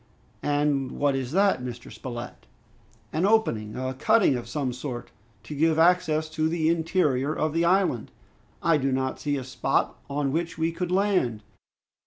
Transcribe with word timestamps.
"And 0.41 0.93
what 0.93 1.13
is 1.15 1.31
that, 1.33 1.61
Mr. 1.61 1.91
Spilett?" 1.91 2.47
"An 3.13 3.23
opening, 3.23 3.75
a 3.75 3.93
cutting 3.93 4.35
of 4.35 4.47
some 4.49 4.73
sort, 4.73 5.11
to 5.43 5.53
give 5.53 5.77
access 5.77 6.27
to 6.31 6.49
the 6.49 6.69
interior 6.69 7.35
of 7.35 7.53
the 7.53 7.65
island. 7.65 8.09
I 8.63 8.77
do 8.77 8.91
not 8.91 9.19
see 9.19 9.37
a 9.37 9.43
spot 9.43 9.99
on 10.09 10.31
which 10.31 10.57
we 10.57 10.71
could 10.71 10.91
land." 10.91 11.43